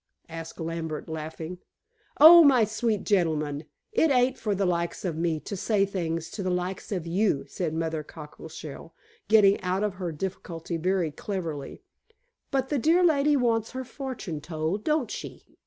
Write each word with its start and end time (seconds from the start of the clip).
asked 0.29 0.59
Lambert 0.59 1.07
laughing. 1.07 1.59
"Oh, 2.19 2.43
my 2.43 2.63
sweet 2.63 3.03
gentleman, 3.03 3.65
it 3.91 4.09
ain't 4.09 4.35
for 4.35 4.55
the 4.55 4.65
likes 4.65 5.05
of 5.05 5.15
me 5.15 5.39
to 5.41 5.55
say 5.55 5.85
things 5.85 6.31
to 6.31 6.41
the 6.41 6.49
likes 6.49 6.91
of 6.91 7.05
you," 7.05 7.45
said 7.47 7.75
Mother 7.75 8.01
Cockleshell, 8.03 8.95
getting 9.27 9.61
out 9.61 9.83
of 9.83 9.93
her 9.97 10.11
difficulty 10.11 10.77
very 10.77 11.11
cleverly, 11.11 11.83
"but 12.49 12.69
the 12.69 12.79
dear 12.79 13.03
lady 13.05 13.35
wants 13.35 13.73
her 13.73 13.83
fortune 13.83 14.41
told, 14.41 14.83
don't 14.83 15.11
she?" 15.11 15.45